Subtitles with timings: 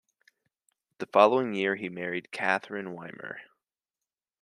[0.97, 3.35] The following year he married Katherine Wimmer.